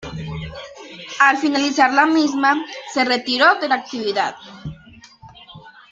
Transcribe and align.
Al 1.25 1.37
finalizar 1.37 1.93
la 1.93 2.07
misma, 2.07 2.59
se 2.91 3.05
retiró 3.05 3.59
de 3.59 3.67
la 3.67 3.75
actividad. 3.75 4.35